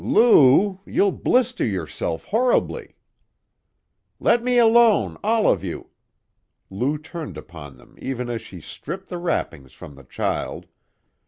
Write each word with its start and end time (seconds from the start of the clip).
"Lou! 0.03 0.79
You'll 0.83 1.11
blister 1.11 1.63
yourself 1.63 2.23
horribly" 2.25 2.95
"Let 4.29 4.43
me 4.43 4.57
alone, 4.57 5.19
all 5.23 5.47
of 5.47 5.63
you!" 5.63 5.91
Lou 6.71 6.97
turned 6.97 7.37
upon 7.37 7.77
them 7.77 7.99
even 8.01 8.27
as 8.27 8.41
she 8.41 8.61
stripped 8.61 9.09
the 9.09 9.19
wrappings 9.19 9.73
from 9.73 9.93
the 9.93 10.03
child. 10.03 10.65